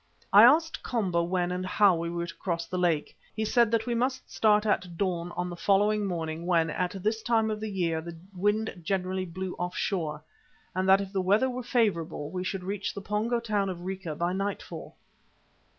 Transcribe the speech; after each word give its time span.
I 0.33 0.41
asked 0.41 0.81
Komba 0.81 1.21
when 1.23 1.51
and 1.51 1.63
how 1.63 1.95
we 1.95 2.09
were 2.09 2.25
to 2.25 2.33
cross 2.37 2.65
the 2.65 2.79
lake. 2.79 3.15
He 3.35 3.45
said 3.45 3.69
that 3.69 3.85
we 3.85 3.93
must 3.93 4.33
start 4.33 4.65
at 4.65 4.97
dawn 4.97 5.31
on 5.37 5.47
the 5.47 5.55
following 5.55 6.07
morning 6.07 6.47
when, 6.47 6.71
at 6.71 7.03
this 7.03 7.21
time 7.21 7.51
of 7.51 7.59
the 7.59 7.69
year, 7.69 8.01
the 8.01 8.17
wind 8.35 8.79
generally 8.81 9.25
blew 9.25 9.55
off 9.59 9.77
shore, 9.77 10.23
and 10.73 10.89
that 10.89 11.01
if 11.01 11.13
the 11.13 11.21
weather 11.21 11.51
were 11.51 11.61
favourable, 11.61 12.31
we 12.31 12.43
should 12.43 12.63
reach 12.63 12.95
the 12.95 13.01
Pongo 13.01 13.39
town 13.39 13.69
of 13.69 13.81
Rica 13.83 14.15
by 14.15 14.33
nightfall. 14.33 14.95